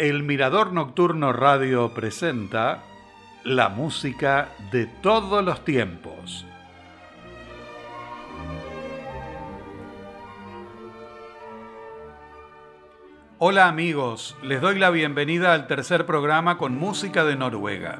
El 0.00 0.22
Mirador 0.22 0.72
Nocturno 0.72 1.30
Radio 1.30 1.92
presenta 1.92 2.82
la 3.44 3.68
música 3.68 4.48
de 4.72 4.86
todos 4.86 5.44
los 5.44 5.62
tiempos. 5.62 6.46
Hola 13.36 13.68
amigos, 13.68 14.38
les 14.42 14.62
doy 14.62 14.78
la 14.78 14.88
bienvenida 14.88 15.52
al 15.52 15.66
tercer 15.66 16.06
programa 16.06 16.56
con 16.56 16.78
música 16.78 17.26
de 17.26 17.36
Noruega. 17.36 17.98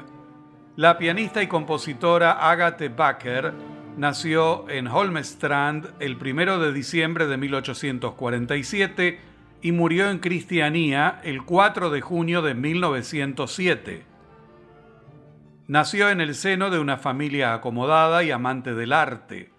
La 0.77 0.97
pianista 0.97 1.43
y 1.43 1.47
compositora 1.47 2.49
Agathe 2.49 2.89
Bakker 2.89 3.53
nació 3.95 4.67
en 4.69 4.87
Holmestrand 4.87 5.91
el 5.99 6.15
1 6.15 6.57
de 6.57 6.73
diciembre 6.73 7.27
de 7.27 7.37
1847 7.37 9.30
y 9.61 9.71
murió 9.71 10.09
en 10.09 10.19
Cristianía 10.19 11.21
el 11.23 11.43
4 11.43 11.89
de 11.89 12.01
junio 12.01 12.41
de 12.41 12.55
1907. 12.55 14.03
Nació 15.67 16.09
en 16.09 16.19
el 16.19 16.35
seno 16.35 16.69
de 16.69 16.79
una 16.79 16.97
familia 16.97 17.53
acomodada 17.53 18.23
y 18.23 18.31
amante 18.31 18.73
del 18.73 18.91
arte. 18.91 19.51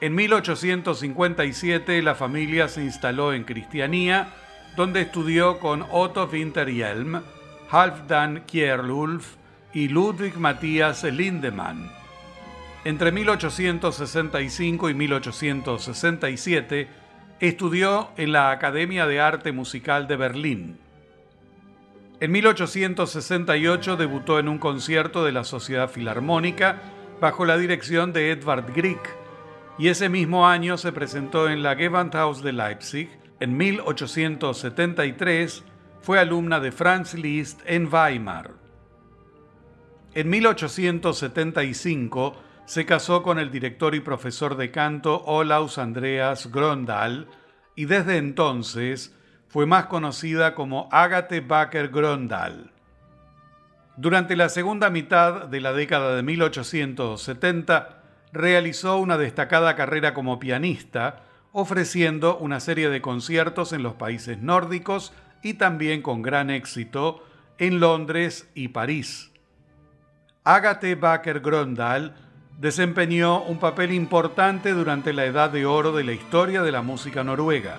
En 0.00 0.14
1857 0.14 2.02
la 2.02 2.14
familia 2.14 2.68
se 2.68 2.82
instaló 2.82 3.32
en 3.32 3.44
Cristianía, 3.44 4.34
donde 4.76 5.02
estudió 5.02 5.60
con 5.60 5.84
Otto 5.90 6.28
Winterhjelm, 6.30 7.22
Halfdan 7.70 8.42
Kierulf 8.46 9.36
y 9.72 9.88
Ludwig 9.88 10.36
Matthias 10.36 11.04
Lindemann. 11.04 11.90
Entre 12.84 13.12
1865 13.12 14.90
y 14.90 14.94
1867 14.94 17.03
estudió 17.48 18.10
en 18.16 18.32
la 18.32 18.50
Academia 18.50 19.06
de 19.06 19.20
Arte 19.20 19.52
Musical 19.52 20.06
de 20.06 20.16
Berlín. 20.16 20.78
En 22.20 22.32
1868 22.32 23.96
debutó 23.96 24.38
en 24.38 24.48
un 24.48 24.58
concierto 24.58 25.24
de 25.24 25.32
la 25.32 25.44
Sociedad 25.44 25.90
Filarmónica 25.90 26.80
bajo 27.20 27.44
la 27.44 27.58
dirección 27.58 28.12
de 28.12 28.30
Edvard 28.30 28.72
Grieg 28.74 29.00
y 29.78 29.88
ese 29.88 30.08
mismo 30.08 30.46
año 30.46 30.78
se 30.78 30.92
presentó 30.92 31.50
en 31.50 31.62
la 31.62 31.74
Gewandhaus 31.74 32.42
de 32.42 32.52
Leipzig. 32.52 33.10
En 33.40 33.56
1873 33.56 35.64
fue 36.00 36.20
alumna 36.20 36.60
de 36.60 36.70
Franz 36.70 37.14
Liszt 37.14 37.60
en 37.66 37.92
Weimar. 37.92 38.52
En 40.14 40.30
1875 40.30 42.36
se 42.66 42.86
casó 42.86 43.22
con 43.22 43.38
el 43.38 43.50
director 43.50 43.94
y 43.94 44.00
profesor 44.00 44.56
de 44.56 44.70
canto 44.70 45.22
Olaus 45.24 45.78
Andreas 45.78 46.50
Grondal 46.50 47.28
y 47.76 47.84
desde 47.84 48.16
entonces 48.16 49.14
fue 49.48 49.66
más 49.66 49.86
conocida 49.86 50.54
como 50.54 50.88
Agathe 50.90 51.40
Baker 51.40 51.88
Grondal. 51.88 52.72
Durante 53.96 54.34
la 54.34 54.48
segunda 54.48 54.90
mitad 54.90 55.46
de 55.46 55.60
la 55.60 55.72
década 55.72 56.16
de 56.16 56.22
1870 56.22 58.02
realizó 58.32 58.98
una 58.98 59.18
destacada 59.18 59.76
carrera 59.76 60.14
como 60.14 60.40
pianista, 60.40 61.22
ofreciendo 61.52 62.36
una 62.38 62.58
serie 62.58 62.88
de 62.88 63.00
conciertos 63.00 63.72
en 63.72 63.84
los 63.84 63.94
países 63.94 64.38
nórdicos 64.40 65.12
y 65.42 65.54
también 65.54 66.02
con 66.02 66.22
gran 66.22 66.50
éxito 66.50 67.24
en 67.58 67.78
Londres 67.78 68.50
y 68.54 68.68
París. 68.68 69.30
Agathe 70.42 70.96
Baker 70.96 71.38
Grondal 71.38 72.16
desempeñó 72.58 73.42
un 73.42 73.58
papel 73.58 73.92
importante 73.92 74.72
durante 74.72 75.12
la 75.12 75.24
Edad 75.24 75.50
de 75.50 75.66
Oro 75.66 75.92
de 75.92 76.04
la 76.04 76.12
historia 76.12 76.62
de 76.62 76.72
la 76.72 76.82
música 76.82 77.24
noruega. 77.24 77.78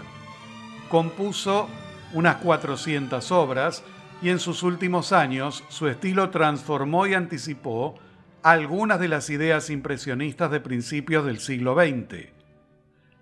Compuso 0.89 1.67
unas 2.13 2.37
400 2.37 3.31
obras 3.31 3.83
y 4.21 4.29
en 4.29 4.39
sus 4.39 4.63
últimos 4.63 5.11
años 5.11 5.63
su 5.69 5.87
estilo 5.87 6.29
transformó 6.29 7.07
y 7.07 7.13
anticipó 7.13 7.95
algunas 8.43 8.99
de 8.99 9.07
las 9.07 9.29
ideas 9.29 9.69
impresionistas 9.69 10.51
de 10.51 10.59
principios 10.59 11.25
del 11.25 11.39
siglo 11.39 11.75
XX. 11.75 12.27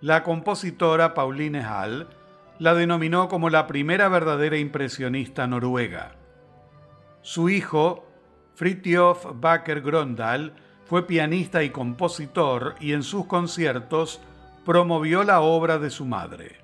La 0.01 0.23
compositora 0.23 1.13
Pauline 1.13 1.63
Hall 1.63 2.07
la 2.59 2.73
denominó 2.73 3.29
como 3.29 3.49
la 3.49 3.67
primera 3.67 4.09
verdadera 4.09 4.57
impresionista 4.57 5.47
noruega. 5.47 6.15
Su 7.21 7.49
hijo, 7.49 8.05
Fritjof 8.55 9.25
Baker 9.35 9.81
Grondal, 9.81 10.53
fue 10.85 11.07
pianista 11.07 11.63
y 11.63 11.69
compositor 11.69 12.75
y 12.79 12.93
en 12.93 13.03
sus 13.03 13.25
conciertos 13.25 14.21
promovió 14.65 15.23
la 15.23 15.41
obra 15.41 15.77
de 15.77 15.89
su 15.89 16.05
madre. 16.05 16.57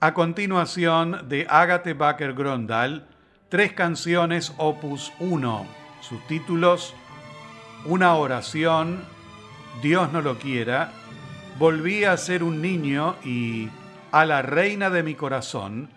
A 0.00 0.14
continuación 0.14 1.28
de 1.28 1.46
Agathe 1.48 1.94
Baker 1.94 2.34
Grondal, 2.34 3.06
tres 3.48 3.72
canciones 3.72 4.54
opus 4.56 5.12
1, 5.18 5.66
sus 6.00 6.24
títulos 6.26 6.94
Una 7.84 8.14
oración, 8.14 9.04
Dios 9.82 10.12
no 10.12 10.22
lo 10.22 10.38
quiera, 10.38 10.92
Volví 11.58 12.04
a 12.04 12.16
ser 12.16 12.44
un 12.44 12.62
niño 12.62 13.16
y 13.24 13.68
A 14.12 14.24
la 14.24 14.42
reina 14.42 14.90
de 14.90 15.02
mi 15.02 15.16
corazón, 15.16 15.90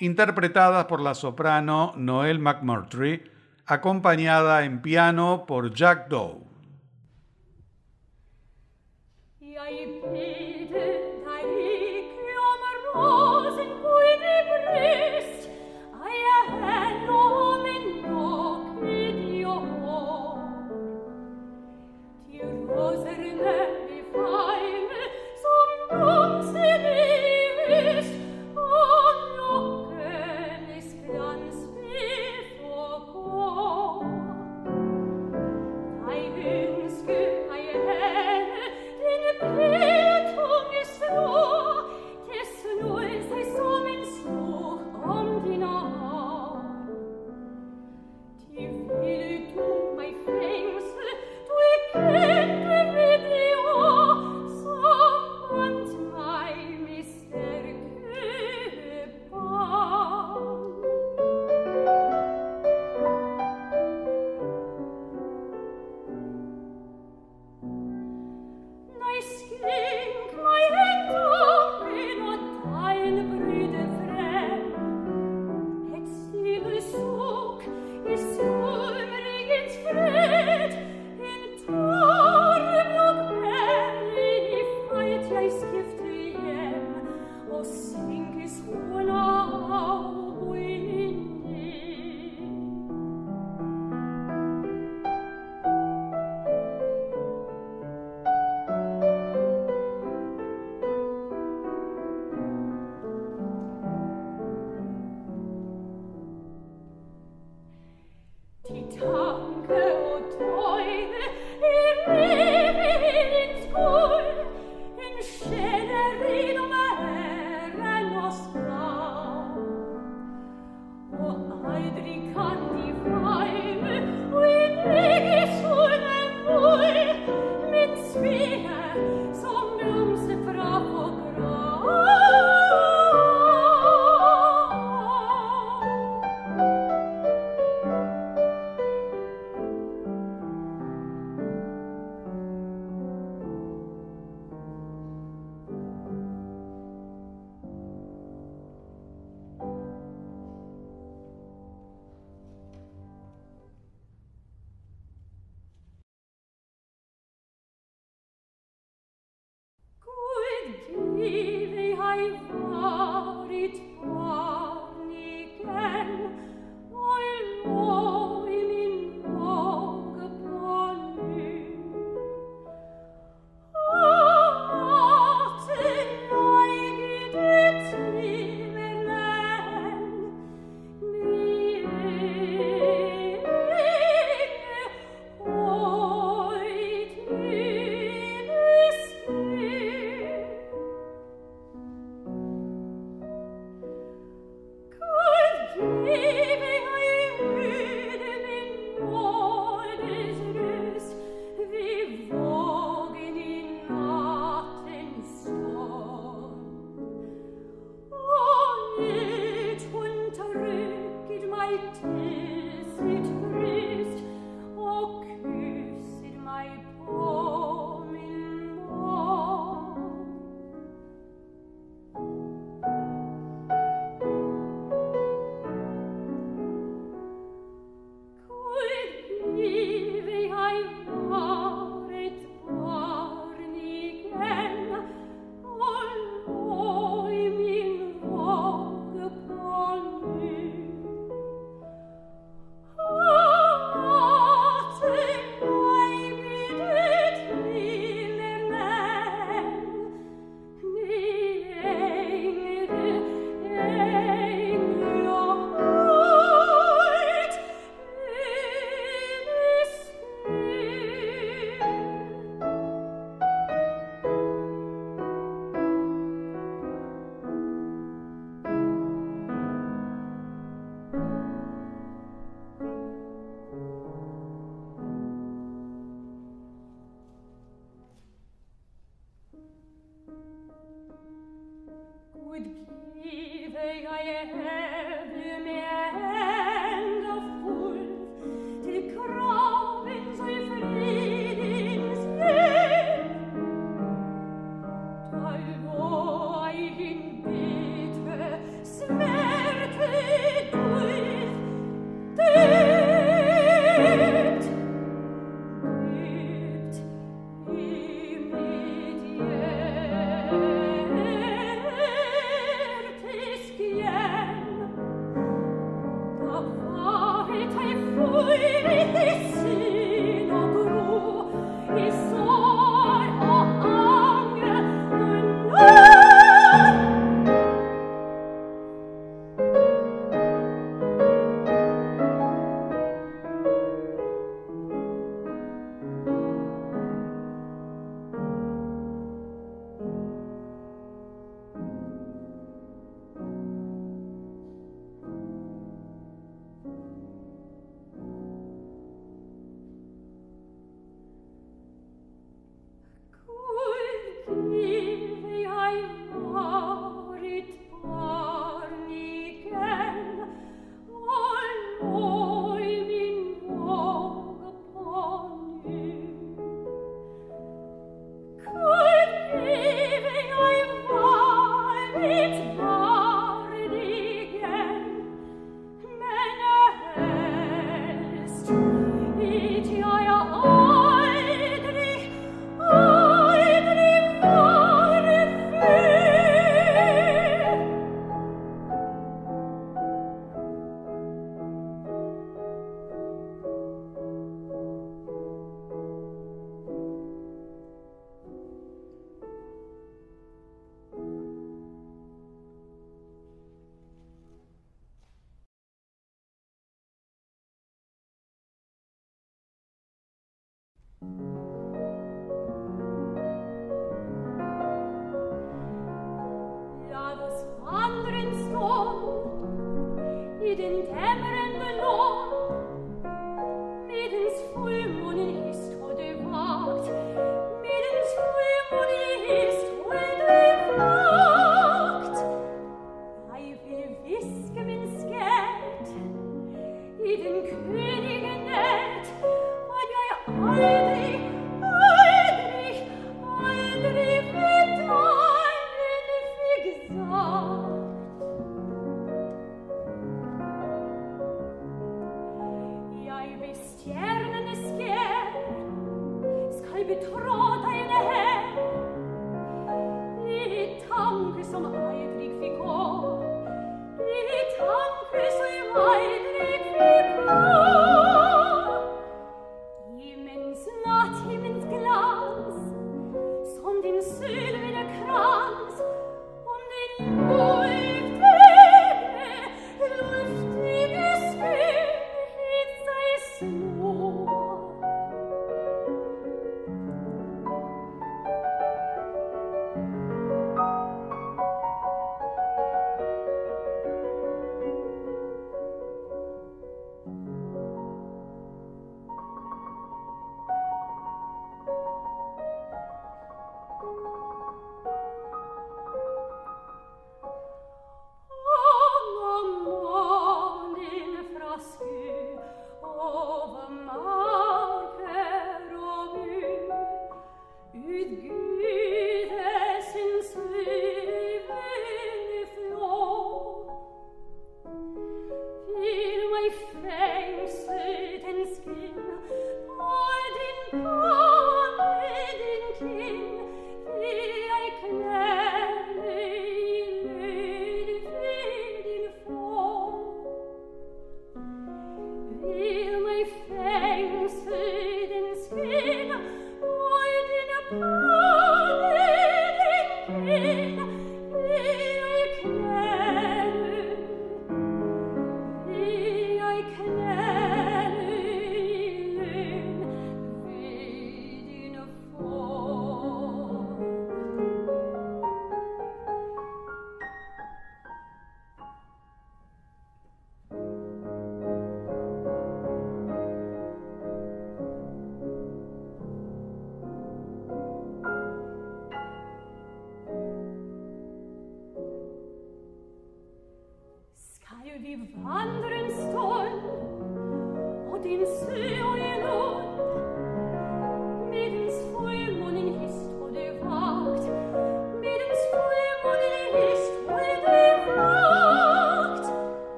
interpretadas 0.00 0.86
por 0.86 1.00
la 1.00 1.14
soprano 1.14 1.92
Noel 1.96 2.40
McMurtry, 2.40 3.22
acompañada 3.66 4.64
en 4.64 4.82
piano 4.82 5.44
por 5.46 5.72
Jack 5.72 6.08
Doe. 6.08 6.44
Tes 10.70 11.14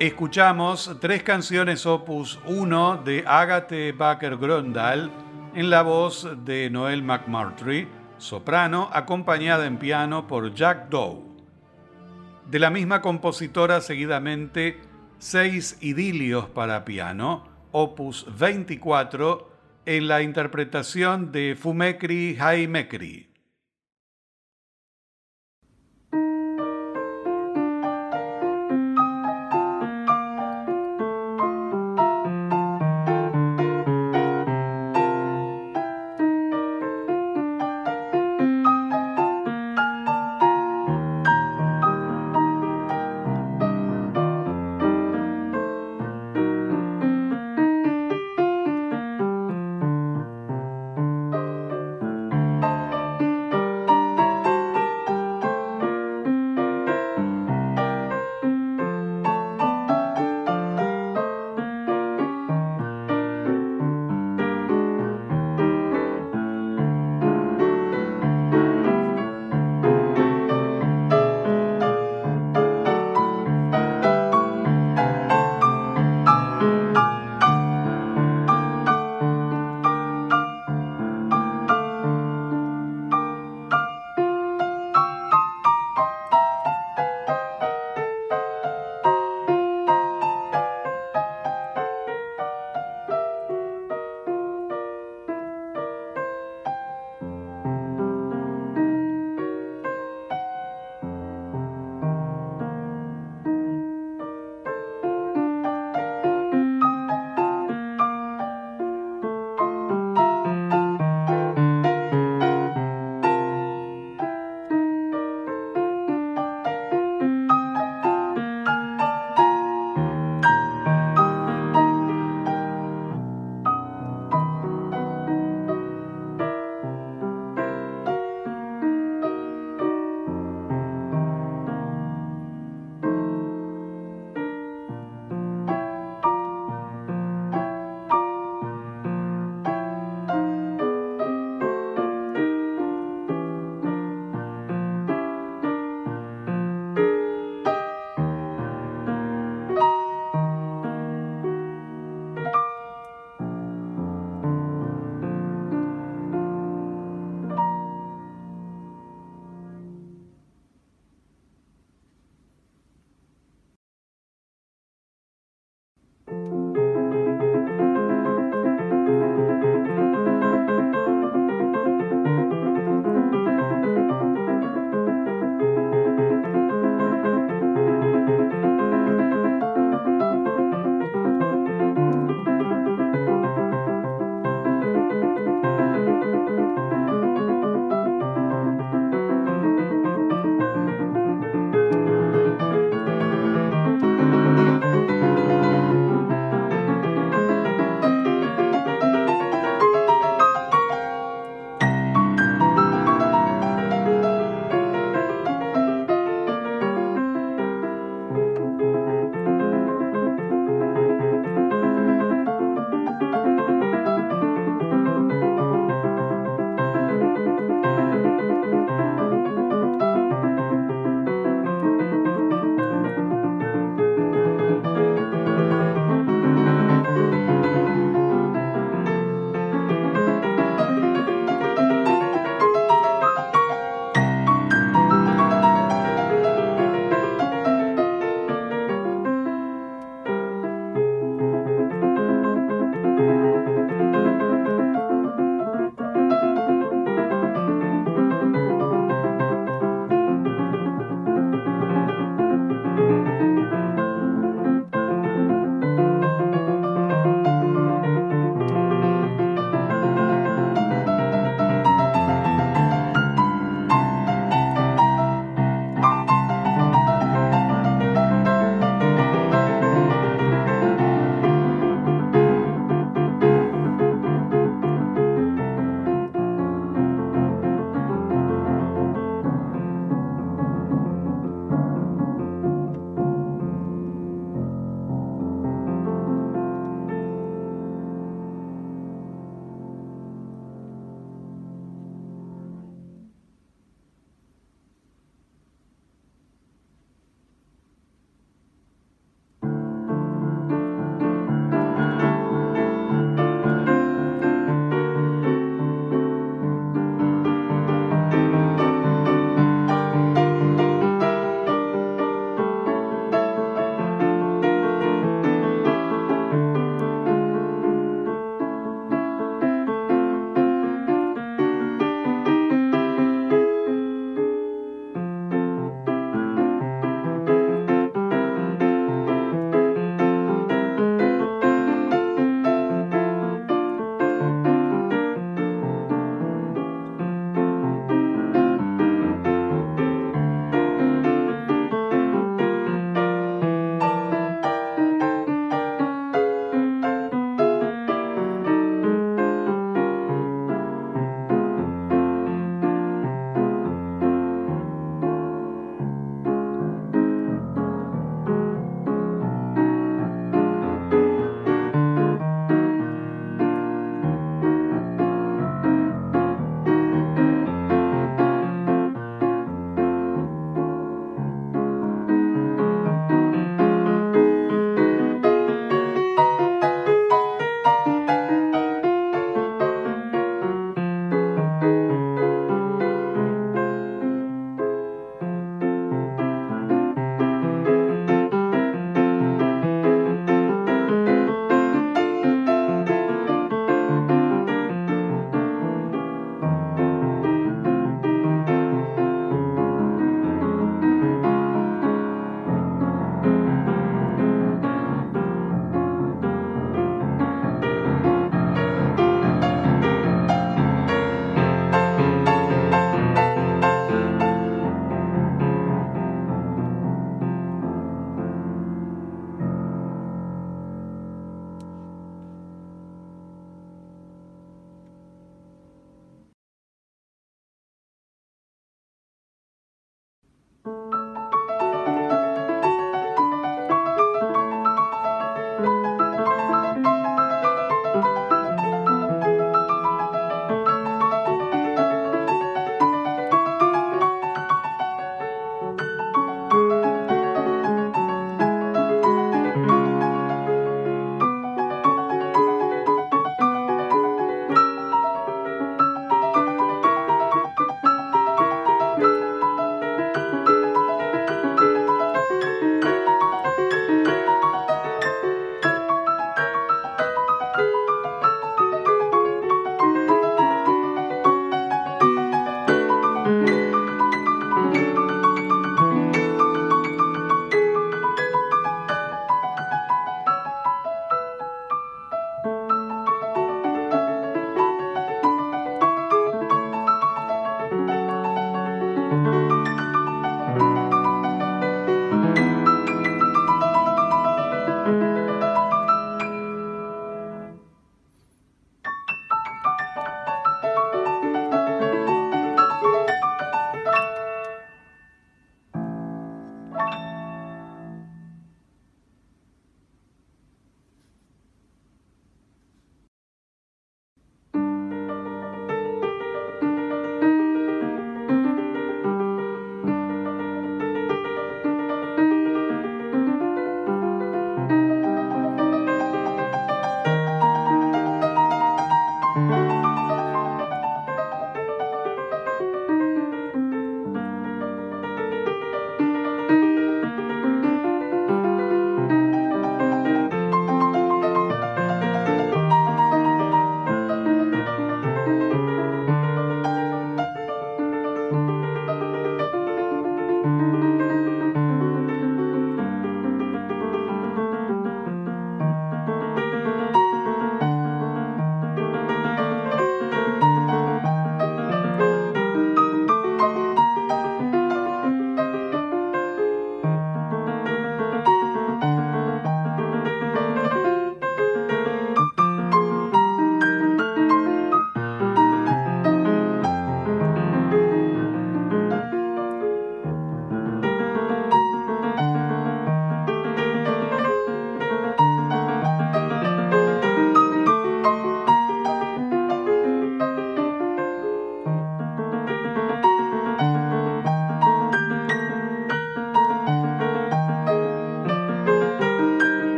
Escuchamos 0.00 0.96
tres 1.00 1.24
canciones 1.24 1.84
opus 1.84 2.38
1 2.46 3.02
de 3.04 3.24
Agathe 3.26 3.90
Baker 3.90 4.36
Grondal 4.36 5.10
en 5.56 5.70
la 5.70 5.82
voz 5.82 6.28
de 6.44 6.70
Noel 6.70 7.02
McMurtry, 7.02 7.88
soprano, 8.16 8.90
acompañada 8.92 9.66
en 9.66 9.76
piano 9.76 10.28
por 10.28 10.54
Jack 10.54 10.88
Doe. 10.88 11.24
De 12.48 12.60
la 12.60 12.70
misma 12.70 13.02
compositora 13.02 13.80
seguidamente 13.80 14.80
seis 15.18 15.76
idilios 15.80 16.48
para 16.48 16.84
piano, 16.84 17.48
opus 17.72 18.24
24, 18.38 19.50
en 19.84 20.06
la 20.06 20.22
interpretación 20.22 21.32
de 21.32 21.56
Fumekri 21.58 22.38
Haimekri. 22.38 23.27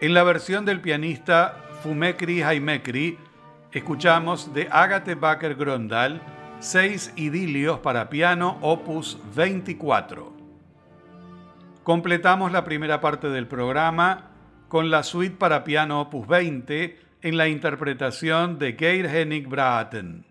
En 0.00 0.14
la 0.14 0.22
versión 0.22 0.64
del 0.64 0.80
pianista 0.80 1.56
Fumekri 1.82 2.40
Jaimekri, 2.40 3.18
escuchamos 3.70 4.54
de 4.54 4.66
Agathe 4.70 5.14
Baker 5.14 5.54
Grondal 5.54 6.22
seis 6.58 7.12
idilios 7.16 7.80
para 7.80 8.08
piano 8.08 8.56
opus 8.62 9.18
24. 9.36 10.32
Completamos 11.82 12.50
la 12.50 12.64
primera 12.64 13.02
parte 13.02 13.28
del 13.28 13.46
programa 13.46 14.30
con 14.68 14.90
la 14.90 15.02
suite 15.02 15.36
para 15.36 15.64
piano 15.64 16.00
opus 16.00 16.26
20 16.26 16.98
en 17.20 17.36
la 17.36 17.48
interpretación 17.48 18.58
de 18.58 18.72
Geir 18.72 19.04
Hennig 19.04 19.48
Braten. 19.48 20.29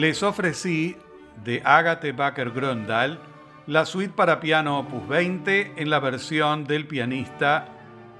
Les 0.00 0.22
ofrecí 0.22 0.96
de 1.44 1.60
Agathe 1.62 2.12
Baker 2.12 2.52
Gröndal 2.52 3.18
la 3.66 3.84
suite 3.84 4.14
para 4.16 4.40
piano 4.40 4.78
opus 4.78 5.06
20 5.06 5.74
en 5.76 5.90
la 5.90 6.00
versión 6.00 6.64
del 6.64 6.86
pianista 6.86 7.68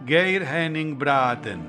Geir 0.07 0.43
Henning 0.43 0.99
Braten. 0.99 1.63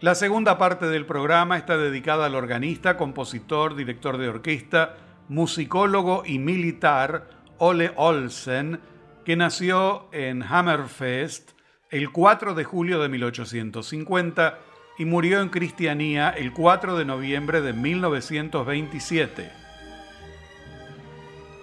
La 0.00 0.14
segunda 0.14 0.56
parte 0.56 0.86
del 0.86 1.04
programa 1.04 1.58
está 1.58 1.76
dedicada 1.76 2.24
al 2.24 2.34
organista, 2.34 2.96
compositor, 2.96 3.74
director 3.74 4.16
de 4.16 4.30
orquesta, 4.30 4.96
musicólogo 5.28 6.22
y 6.24 6.38
militar 6.38 7.28
Ole 7.58 7.92
Olsen, 7.94 8.80
que 9.26 9.36
nació 9.36 10.08
en 10.12 10.42
Hammerfest 10.42 11.50
el 11.90 12.10
4 12.10 12.54
de 12.54 12.64
julio 12.64 13.02
de 13.02 13.10
1850 13.10 14.58
y 14.96 15.04
murió 15.04 15.40
en 15.40 15.48
Cristianía 15.48 16.30
el 16.30 16.52
4 16.52 16.96
de 16.96 17.04
noviembre 17.04 17.60
de 17.60 17.72
1927. 17.72 19.50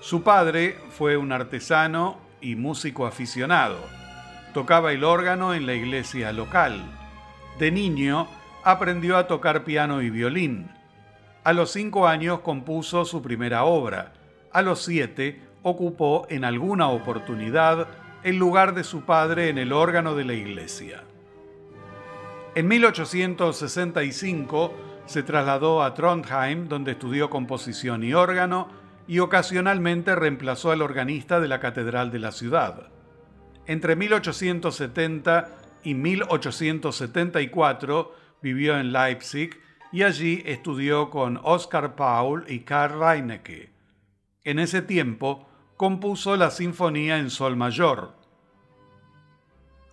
Su 0.01 0.23
padre 0.23 0.77
fue 0.89 1.15
un 1.15 1.31
artesano 1.31 2.17
y 2.41 2.55
músico 2.55 3.05
aficionado. 3.05 3.77
Tocaba 4.53 4.91
el 4.91 5.03
órgano 5.03 5.53
en 5.53 5.65
la 5.65 5.73
iglesia 5.73 6.33
local. 6.33 6.83
De 7.59 7.71
niño 7.71 8.27
aprendió 8.63 9.17
a 9.17 9.27
tocar 9.27 9.63
piano 9.63 10.01
y 10.01 10.09
violín. 10.09 10.69
A 11.43 11.53
los 11.53 11.71
cinco 11.71 12.07
años 12.07 12.39
compuso 12.39 13.05
su 13.05 13.21
primera 13.21 13.63
obra. 13.63 14.13
A 14.51 14.61
los 14.61 14.83
siete 14.83 15.41
ocupó 15.63 16.27
en 16.29 16.43
alguna 16.43 16.89
oportunidad 16.89 17.87
el 18.23 18.37
lugar 18.37 18.73
de 18.73 18.83
su 18.83 19.01
padre 19.01 19.49
en 19.49 19.57
el 19.57 19.71
órgano 19.71 20.15
de 20.15 20.25
la 20.25 20.33
iglesia. 20.33 21.03
En 22.53 22.67
1865 22.67 24.73
se 25.05 25.23
trasladó 25.23 25.81
a 25.83 25.93
Trondheim, 25.93 26.67
donde 26.67 26.91
estudió 26.91 27.29
composición 27.29 28.03
y 28.03 28.13
órgano, 28.13 28.67
y 29.07 29.19
ocasionalmente 29.19 30.15
reemplazó 30.15 30.71
al 30.71 30.81
organista 30.81 31.39
de 31.39 31.47
la 31.47 31.61
catedral 31.61 32.11
de 32.11 32.19
la 32.19 32.33
ciudad. 32.33 32.89
Entre 33.67 33.95
1870 33.95 35.47
y 35.83 35.93
1874 35.93 38.15
vivió 38.41 38.77
en 38.77 38.91
Leipzig 38.91 39.57
y 39.93 40.03
allí 40.03 40.43
estudió 40.45 41.09
con 41.09 41.39
Oscar 41.43 41.95
Paul 41.95 42.43
y 42.47 42.59
Karl 42.59 42.99
Reinecke. 42.99 43.71
En 44.43 44.59
ese 44.59 44.81
tiempo 44.81 45.47
compuso 45.77 46.35
la 46.35 46.51
Sinfonía 46.51 47.17
en 47.17 47.29
Sol 47.29 47.55
Mayor, 47.55 48.19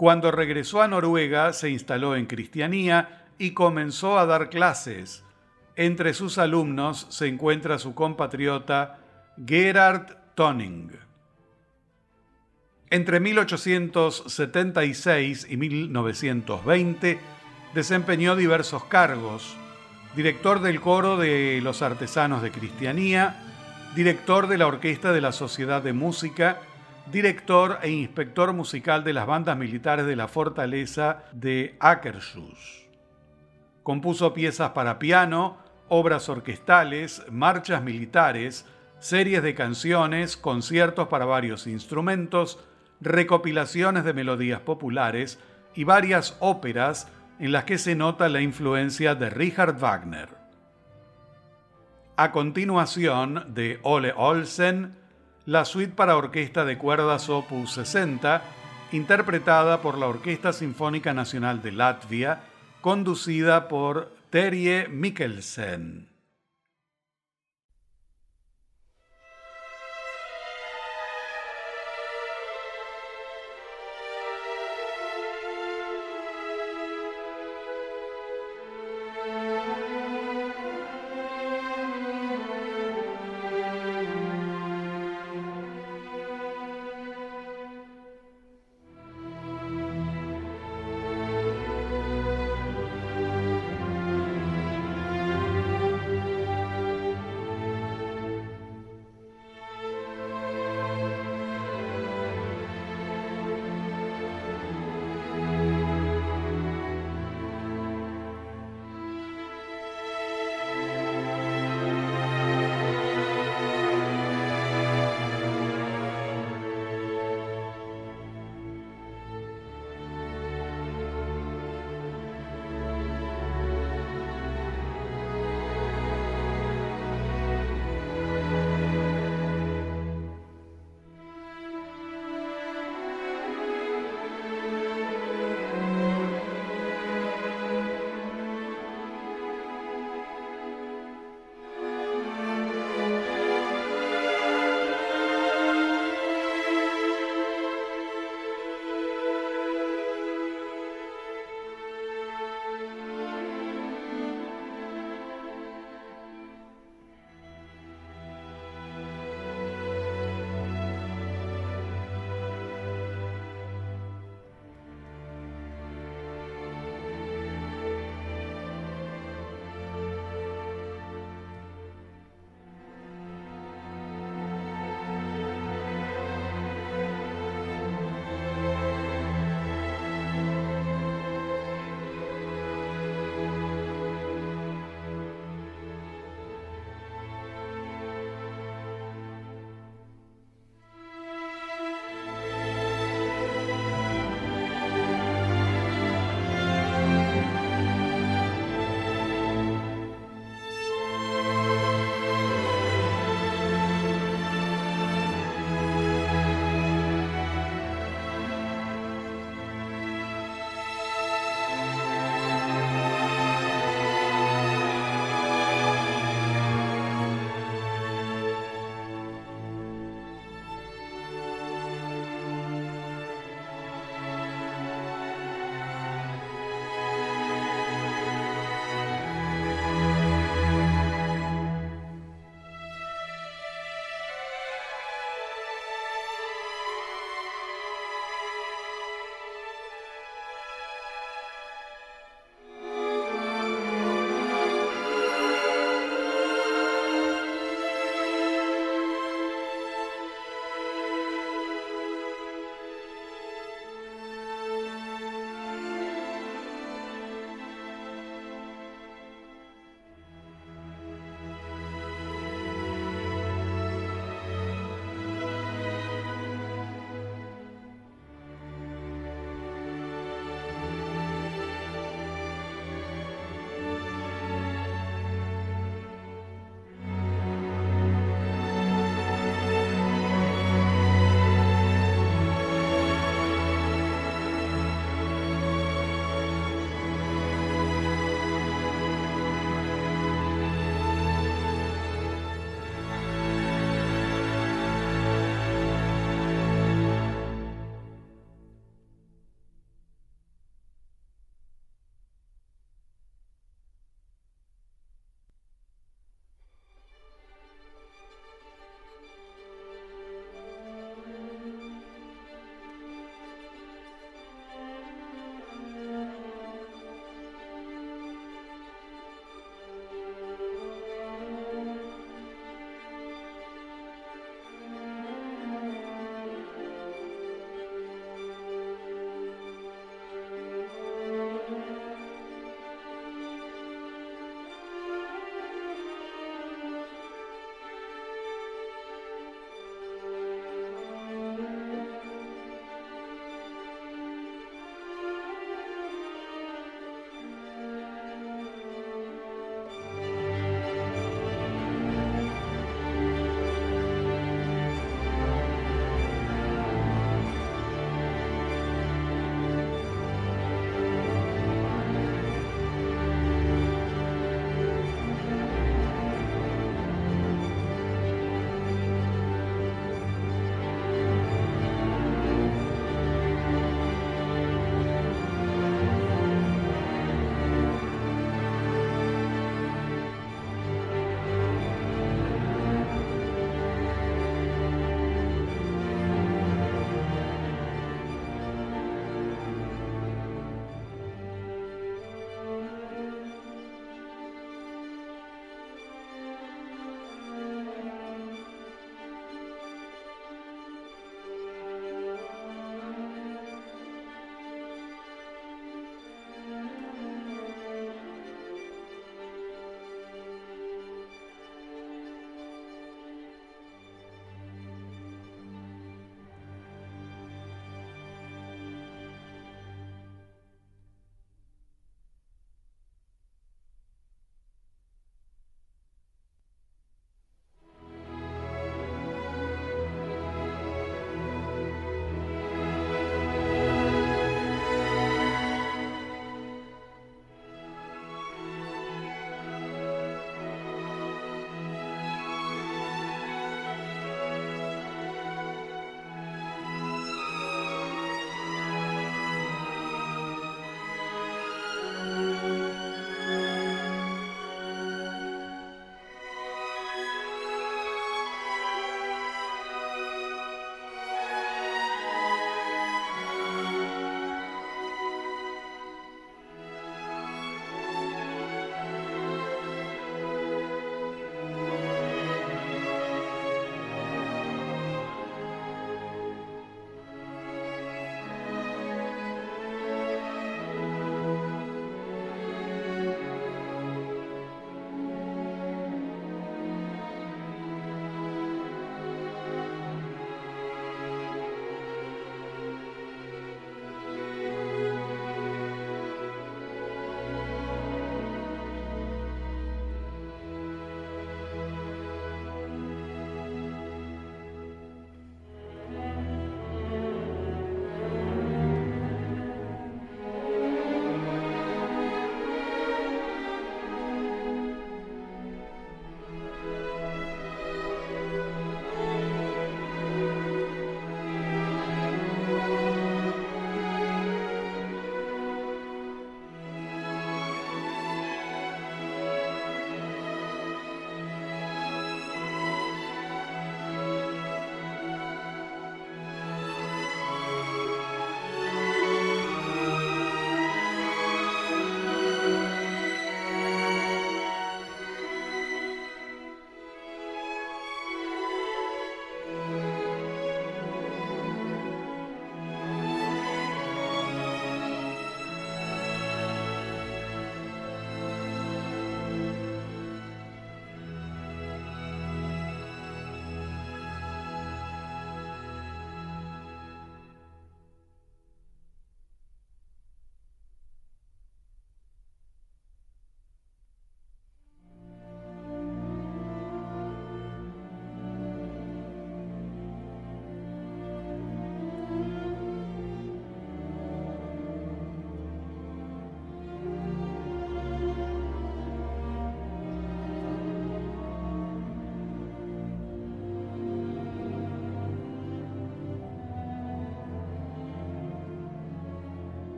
cuando 0.00 0.30
regresó 0.30 0.80
a 0.80 0.88
Noruega 0.88 1.52
se 1.52 1.68
instaló 1.68 2.16
en 2.16 2.24
Cristianía 2.24 3.26
y 3.36 3.50
comenzó 3.50 4.18
a 4.18 4.24
dar 4.24 4.48
clases. 4.48 5.22
Entre 5.76 6.14
sus 6.14 6.38
alumnos 6.38 7.06
se 7.10 7.26
encuentra 7.26 7.78
su 7.78 7.94
compatriota 7.94 9.00
Gerard 9.46 10.16
Tonning. 10.34 10.92
Entre 12.88 13.20
1876 13.20 15.46
y 15.50 15.58
1920 15.58 17.18
desempeñó 17.74 18.36
diversos 18.36 18.84
cargos, 18.84 19.54
director 20.16 20.62
del 20.62 20.80
coro 20.80 21.18
de 21.18 21.60
los 21.62 21.82
artesanos 21.82 22.40
de 22.40 22.50
Cristianía, 22.50 23.36
director 23.94 24.46
de 24.46 24.56
la 24.56 24.66
orquesta 24.66 25.12
de 25.12 25.20
la 25.20 25.32
Sociedad 25.32 25.82
de 25.82 25.92
Música 25.92 26.62
director 27.10 27.78
e 27.82 27.90
inspector 27.90 28.52
musical 28.52 29.04
de 29.04 29.12
las 29.12 29.26
bandas 29.26 29.56
militares 29.56 30.06
de 30.06 30.16
la 30.16 30.28
fortaleza 30.28 31.24
de 31.32 31.76
Akershus. 31.80 32.86
Compuso 33.82 34.32
piezas 34.32 34.70
para 34.70 34.98
piano, 34.98 35.58
obras 35.88 36.28
orquestales, 36.28 37.24
marchas 37.30 37.82
militares, 37.82 38.66
series 39.00 39.42
de 39.42 39.54
canciones, 39.54 40.36
conciertos 40.36 41.08
para 41.08 41.24
varios 41.24 41.66
instrumentos, 41.66 42.60
recopilaciones 43.00 44.04
de 44.04 44.12
melodías 44.12 44.60
populares 44.60 45.40
y 45.74 45.84
varias 45.84 46.36
óperas 46.40 47.08
en 47.38 47.52
las 47.52 47.64
que 47.64 47.78
se 47.78 47.94
nota 47.94 48.28
la 48.28 48.42
influencia 48.42 49.14
de 49.14 49.30
Richard 49.30 49.78
Wagner. 49.78 50.28
A 52.16 52.32
continuación 52.32 53.46
de 53.54 53.80
Ole 53.82 54.12
Olsen, 54.14 54.99
la 55.46 55.64
suite 55.64 55.94
para 55.94 56.16
orquesta 56.16 56.64
de 56.64 56.78
cuerdas 56.78 57.28
Opus 57.28 57.72
60, 57.72 58.42
interpretada 58.92 59.80
por 59.80 59.96
la 59.98 60.06
Orquesta 60.06 60.52
Sinfónica 60.52 61.14
Nacional 61.14 61.62
de 61.62 61.72
Latvia, 61.72 62.40
conducida 62.80 63.68
por 63.68 64.12
Terje 64.30 64.88
Mikkelsen. 64.88 66.09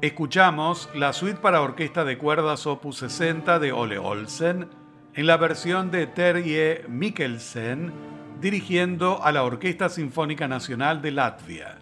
Escuchamos 0.00 0.88
la 0.94 1.12
suite 1.12 1.40
para 1.40 1.60
orquesta 1.60 2.04
de 2.04 2.18
cuerdas 2.18 2.68
opus 2.68 2.98
60 2.98 3.58
de 3.58 3.72
Ole 3.72 3.98
Olsen 3.98 4.68
en 5.12 5.26
la 5.26 5.36
versión 5.36 5.90
de 5.90 6.06
Terje 6.06 6.84
Mikkelsen 6.88 7.92
dirigiendo 8.40 9.20
a 9.24 9.32
la 9.32 9.42
Orquesta 9.42 9.88
Sinfónica 9.88 10.46
Nacional 10.46 11.02
de 11.02 11.10
Latvia. 11.10 11.78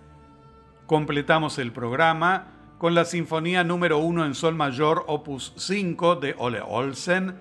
Completamos 0.86 1.58
el 1.58 1.72
programa 1.72 2.54
con 2.78 2.94
la 2.94 3.04
Sinfonía 3.04 3.64
número 3.64 3.98
1 3.98 4.24
en 4.24 4.34
Sol 4.34 4.54
Mayor 4.54 5.04
opus 5.08 5.52
5 5.58 6.16
de 6.16 6.34
Ole 6.38 6.62
Olsen 6.66 7.36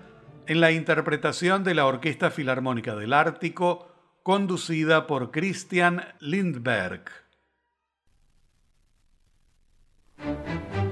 en 0.46 0.60
la 0.60 0.72
interpretación 0.72 1.64
de 1.64 1.74
la 1.74 1.86
Orquesta 1.86 2.30
Filarmónica 2.30 2.94
del 2.94 3.14
Ártico 3.14 3.88
conducida 4.22 5.06
por 5.06 5.30
Christian 5.30 6.04
Lindberg. 6.20 7.25
Thank 10.18 10.76
you. 10.76 10.85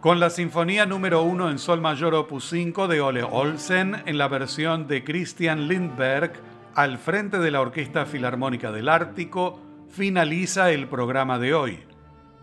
Con 0.00 0.18
la 0.18 0.30
Sinfonía 0.30 0.86
número 0.86 1.22
1 1.22 1.50
en 1.50 1.58
Sol 1.58 1.82
Mayor 1.82 2.14
Opus 2.14 2.48
5 2.48 2.88
de 2.88 3.02
Ole 3.02 3.22
Olsen 3.22 4.02
en 4.06 4.16
la 4.16 4.28
versión 4.28 4.86
de 4.86 5.04
Christian 5.04 5.68
Lindberg 5.68 6.32
al 6.74 6.96
frente 6.96 7.38
de 7.38 7.50
la 7.50 7.60
Orquesta 7.60 8.06
Filarmónica 8.06 8.72
del 8.72 8.88
Ártico, 8.88 9.60
finaliza 9.90 10.70
el 10.70 10.88
programa 10.88 11.38
de 11.38 11.52
hoy. 11.52 11.80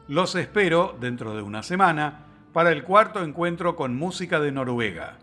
Los 0.08 0.36
espero 0.36 0.96
dentro 1.00 1.36
de 1.36 1.42
una 1.42 1.64
semana 1.64 2.26
para 2.54 2.72
el 2.72 2.84
cuarto 2.84 3.24
encuentro 3.24 3.76
con 3.76 3.96
música 3.96 4.40
de 4.40 4.52
Noruega. 4.52 5.18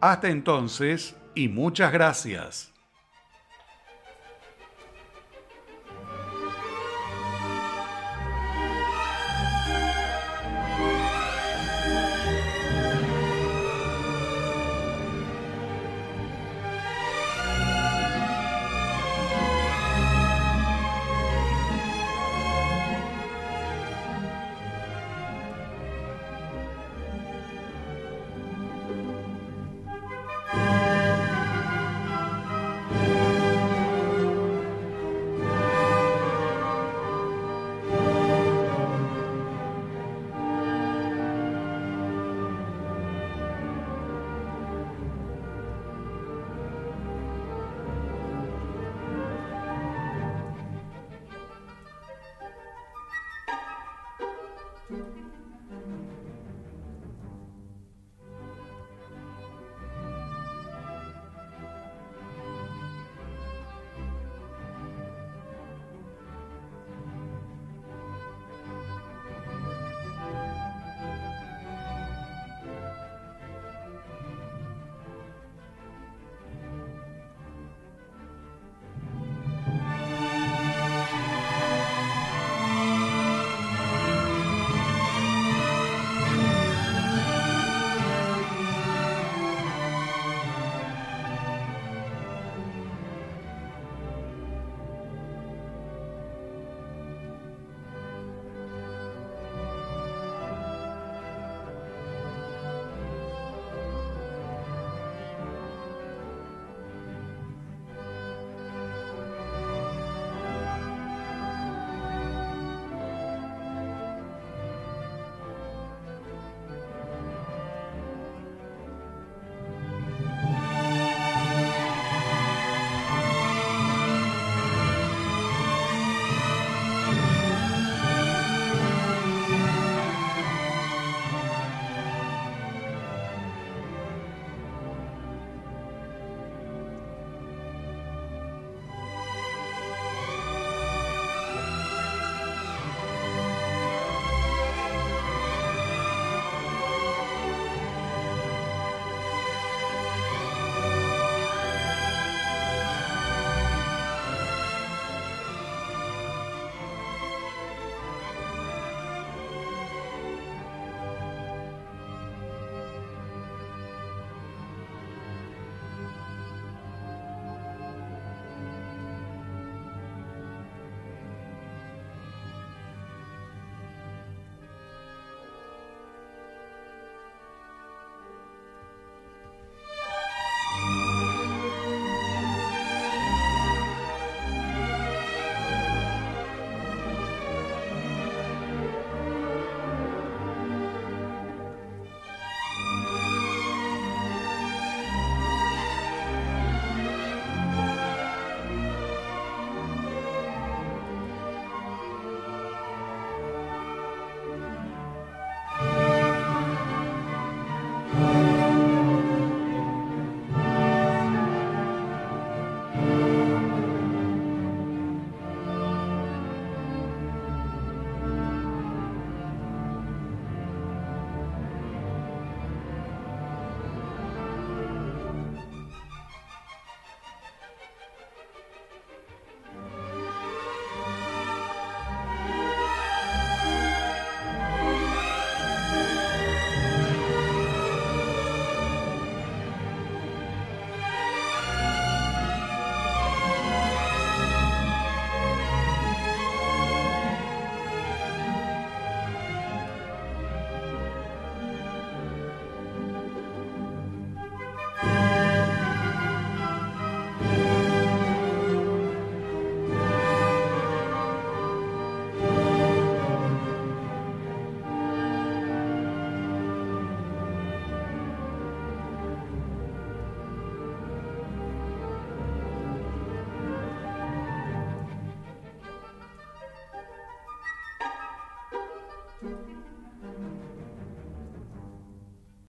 Hasta 0.00 0.28
entonces 0.28 1.16
y 1.34 1.48
muchas 1.48 1.92
gracias. 1.92 2.71